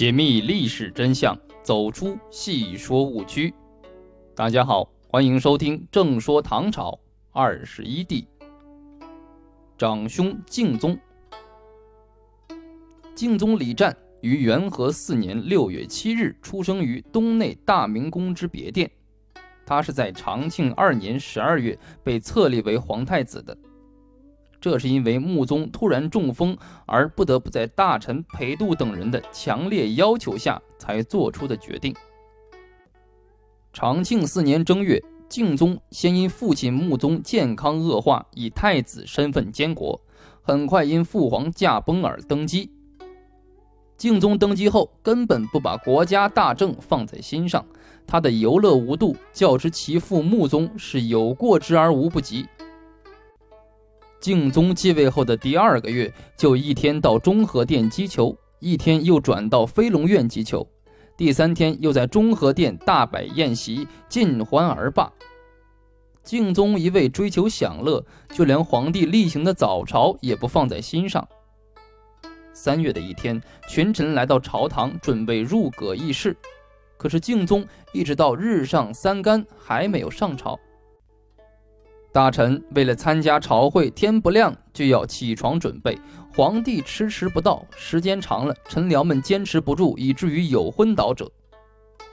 [0.00, 3.52] 解密历史真相，走出戏说误区。
[4.34, 6.98] 大家好，欢迎收听《正说唐朝
[7.32, 8.26] 二十一帝》。
[9.76, 10.98] 长兄敬宗，
[13.14, 18.90] 敬宗李湛于元和四年六月七日出生于东内大明宫之别殿。
[19.66, 23.54] 他是在长庆二年十二月被册立为皇太子的。
[24.60, 31.94] 这是因为穆宗突然中风，而不得不在大臣裴度等人的强烈要求下才做出的决定。
[33.72, 39.98] 长庆四年正月，敬宗先因父亲穆宗健康恶化，以太子身份监国，
[40.42, 42.70] 很快因父皇驾崩而登基。
[43.96, 47.64] 敬宗登基后，根本不把国家大政放在心上，
[48.06, 52.46] 他的游乐无度，较之其父穆宗是有过之而无不及。
[54.20, 60.66] 敬宗继位后的第二个月，就一天到中和殿击球，一天又转到飞龙院击球，
[61.16, 65.10] 第三天又在中和殿大摆宴席，尽欢而罢。
[66.22, 68.04] 敬宗一味追求享乐，
[68.34, 71.26] 就连皇帝例行的早朝也不放在心上。
[72.52, 76.36] 三月的一天，群臣来到朝堂，准备入阁议事，
[76.98, 80.60] 可是敬宗一直到日上三竿还没有上朝。
[82.12, 85.96] 大臣为了参加朝会，天不亮就要起床准备。
[86.34, 91.30] 皇帝迟迟不到，时间长了，臣僚们坚持不住，以至于有昏倒者。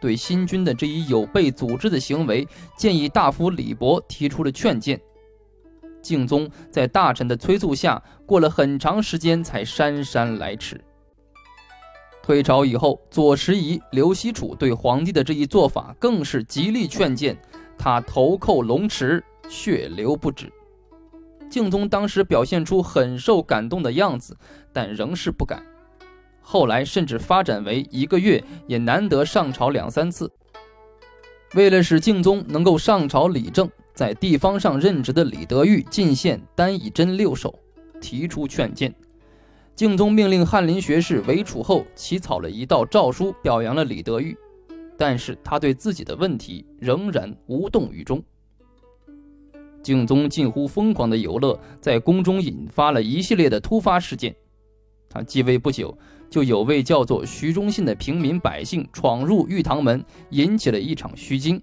[0.00, 2.46] 对新君的这一有悖组织的行为，
[2.76, 5.00] 建议大夫李博提出了劝谏。
[6.00, 10.80] 敬宗在大臣的催促下，过了很长时间才姗姗来迟。
[12.22, 17.36] 退朝以后，左拾遗、刘希楚对皇帝的这一做法更是极力劝谏，
[17.76, 19.22] 他投叩龙池。
[19.50, 20.50] 血流不止，
[21.50, 24.36] 敬宗当时表现出很受感动的样子，
[24.72, 25.60] 但仍是不敢。
[26.40, 30.30] 后来甚至发展为一个月也难得上朝两三次。
[31.54, 37.52] 为了使敬宗能够上朝理政，在地方上任职的李德裕进献单以真六首，
[38.00, 38.94] 提出劝谏。
[39.74, 44.36] 敬宗命令翰林学士韦楚后起草了一道诏书，表扬了李德裕，
[44.96, 48.22] 但是他对自己的问题仍然无动于衷。
[49.82, 54.34] 敬宗近乎疯狂的游乐，在宫中引发了一系列的突发事件。
[55.08, 55.96] 他继位不久，
[56.28, 61.60] 就有位叫做徐忠信的平民百姓闯入玉堂门，引起了一场虚惊。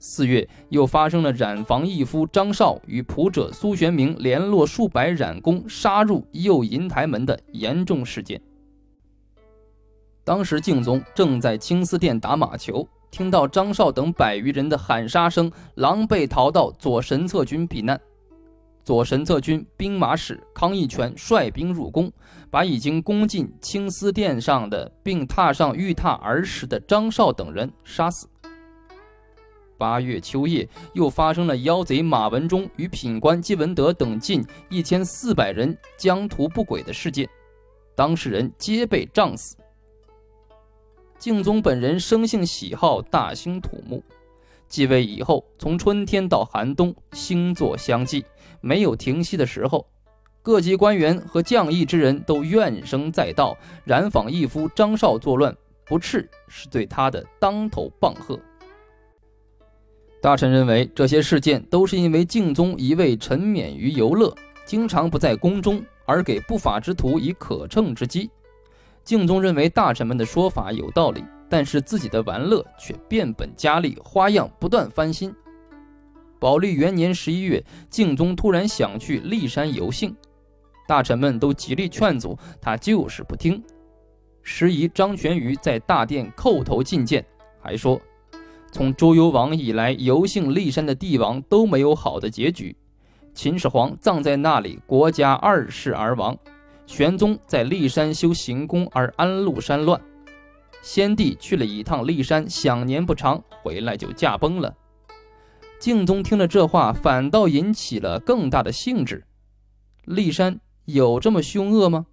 [0.00, 8.38] 四月，又发生了染房义夫张绍与仆者苏玄明联络数百染工，杀入右银台门的严重事件。
[10.24, 12.86] 当时，敬宗正在青丝殿打马球。
[13.14, 18.00] 听到张绍等百余人的喊杀声，狼狈逃到左神策军避难。
[18.82, 22.12] 左神策军兵马使康义全率兵入宫，
[22.50, 28.28] 把已经攻进青丝殿上的，并踏上玉榻而时的张绍等人杀死。
[29.78, 37.28] 八月秋夜，又发生了妖贼马文忠与品官季文德等近一千四百人将图不轨的事件，
[37.94, 39.54] 当事人皆被杖死。
[41.18, 44.02] 敬宗本人生性喜好大兴土木，
[44.68, 48.24] 继位以后，从春天到寒冬，星座相继，
[48.60, 49.86] 没有停息的时候。
[50.42, 58.38] 各级官员和将义之人都怨声载道，染坊义夫张绍作乱，不斥是对他的当头棒喝。
[60.20, 64.34] 大臣认为这些事件都是因为敬宗一味沉湎于游乐，
[64.66, 68.30] 经常不在宫中，而给不法之徒以可乘之机。
[69.04, 75.34] 敬宗认为大臣们的说法有道理，但是自己的玩乐却变本加厉，花样不断翻新。
[76.40, 80.16] 宝历元年十一月，敬宗突然想去骊山游幸，
[80.88, 83.62] 大臣们都极力劝阻，他就是不听。
[84.42, 87.24] 时宜张全瑜在大殿叩头进谏，
[87.60, 88.00] 还说：
[88.72, 92.74] 从周幽王以来，游幸骊山的帝王都没有好的结局。
[93.34, 96.36] 秦始皇葬在那里，国家二世而亡。
[96.86, 100.00] 玄宗在骊山修行宫而安禄山乱，
[100.82, 104.74] 先帝去了一趟骊山，享年不长，回来就驾崩了。
[105.80, 109.24] 敬宗听了这话，反倒引起了更大的兴致。
[110.06, 112.06] 骊山有这么凶恶吗？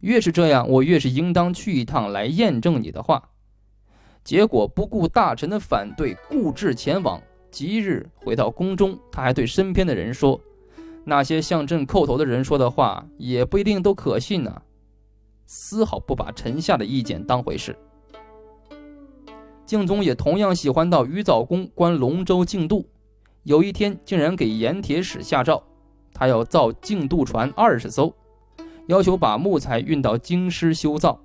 [0.00, 3.30] 越是这样，我越是应当去一趟来验证你的话。
[4.22, 7.20] 结果不顾大臣的反对，固执前往。
[7.50, 10.38] 即日回到宫中，他还对身边的人说。
[11.08, 14.60] 那些向朕叩头的人说的话，也不一定都可信呢。
[15.46, 17.74] 丝毫不把臣下的意见当回事。
[19.64, 22.86] 敬宗也同样喜欢到鱼藻宫观龙舟竞渡，
[23.44, 25.62] 有一天竟然给盐铁使下诏，
[26.12, 28.14] 他要造竞渡船二十艘，
[28.88, 31.18] 要求把木材运到京师修造。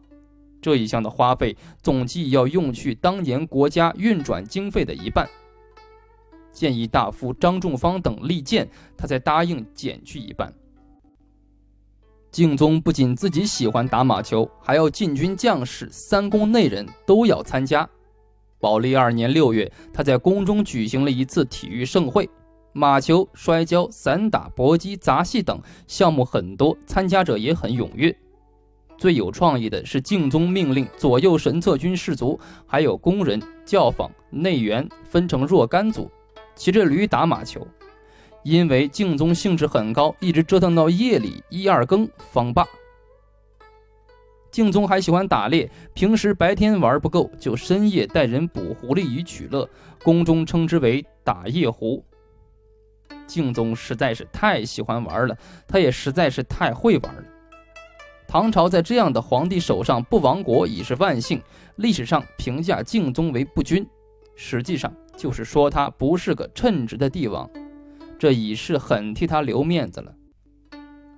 [0.61, 5.27] 这一项的花费总计要用去当年国家运转经费的一半。
[6.53, 10.53] 建议大夫张仲方等力荐，他才答应减去一半。
[12.31, 17.87] 敬宗不仅自己喜欢打马球，还要禁军将士、三宫内人都要参加。
[18.59, 22.29] 宝历二年六月，他在宫中举行了一次体育盛会，
[22.71, 28.15] 马球、摔跤、散打、搏击、杂戏等项目很多，参加者也很踊跃。
[28.97, 36.09] 最有创意的是，敬宗命令左右神策军士卒，还有工人、教坊、内员分成若干组，
[36.55, 37.67] 骑着驴打马球。
[38.43, 42.65] 因为敬宗兴致很高，一直折腾到夜里一二更方罢。
[44.51, 49.67] 敬宗还喜欢打猎，平时白天玩不够，就深夜带人捕狐狸以取乐，
[50.03, 52.03] 宫中称之为打夜狐。
[53.25, 55.35] 敬宗实在是太喜欢玩了，
[55.65, 57.23] 他也实在是太会玩了。
[58.27, 61.41] 唐朝在这样的皇帝手上不亡国已是万幸。
[61.77, 63.87] 历史上评价敬宗为不君，
[64.35, 67.49] 实际上就是说他不是个称职的帝王。
[68.19, 70.13] 这已是很替他留面子了。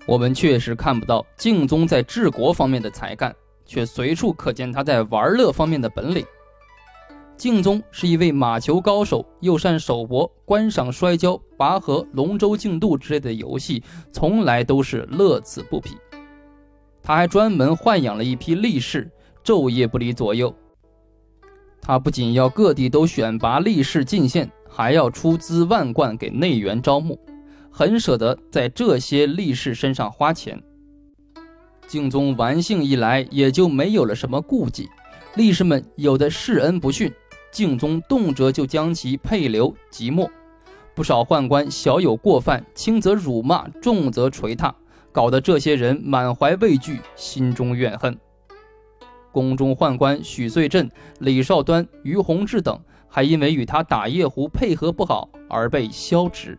[0.07, 6.25] 我们确实看不到敬宗在治国方面的才干，却随处可见他在玩乐方面的本领。
[7.37, 15.97] 敬宗是一位马球高手，又善手搏，观赏摔跤、拔河、龙舟竞渡之类的游戏，从来都是乐此不疲。
[17.03, 19.11] 他还专门豢养了一批力士，
[19.43, 20.55] 昼夜不离左右。
[21.85, 24.49] 他不仅要各地都选拔力士进献。
[24.67, 27.17] 还要出资万贯给内援招募，
[27.71, 30.61] 很舍得在这些力士身上花钱。
[31.87, 34.89] 敬宗玩性一来，也就没有了什么顾忌。
[35.35, 37.09] 力士们有的世恩不逊，
[37.53, 40.29] 敬宗动辄就将其配流即没。
[40.93, 44.75] 不少宦官小有过犯，轻则辱骂，重则捶踏，
[45.13, 48.17] 搞得这些人满怀畏惧，心中怨恨。
[49.35, 50.89] 宫中宦官许遂镇、
[51.19, 52.79] 李少端、于洪志等。
[53.07, 56.57] 还因为与他打夜壶配合不好而被削职。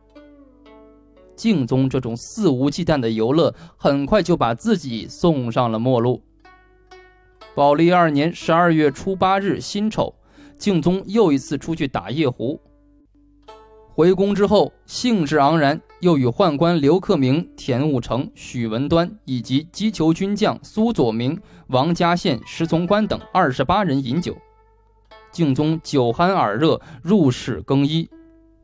[1.35, 6.23] 敬宗这种肆无忌惮的游乐，很快就把自己送上了末路。
[7.55, 10.15] 宝历二年十二月初八日辛丑，
[10.57, 12.59] 敬宗又一次出去打夜壶。
[13.97, 24.37] 回宫之后，兴致盎然，又与宦官刘克明、田务成、许文端以及击球军将苏佐明、王家宪、石从官等二十八人饮酒。
[25.33, 28.07] 敬宗酒酣耳热，入室更衣。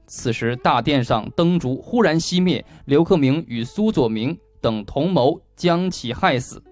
[0.07, 6.63] 此时大殿上灯烛忽然熄灭，刘克明与苏佐明等同谋将其害死。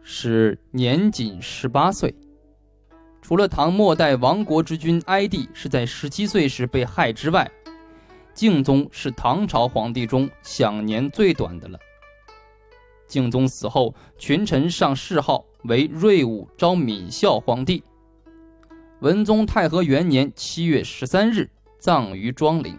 [0.00, 2.14] 是年仅十八岁。
[3.28, 7.46] 除了唐末代亡国之君哀帝是在十七岁时被害之外，
[8.32, 11.78] 敬宗是唐朝皇帝中享年最短的了。
[13.06, 17.84] 敬宗死后，群臣上谥号为睿武昭敏孝皇帝。
[19.00, 22.78] 文宗太和元年七月十三日，葬于庄陵。